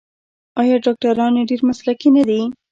[0.61, 2.41] آیا ډاکټران یې ډیر مسلکي نه دي؟